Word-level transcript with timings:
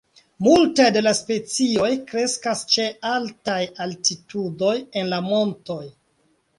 Multaj 0.45 0.87
de 0.95 1.03
la 1.07 1.13
specioj 1.19 1.91
kreskas 2.13 2.65
ĉe 2.73 2.87
altaj 3.13 3.61
altitudoj 3.89 4.75
en 4.91 5.17
la 5.17 5.25
montoj. 5.33 5.83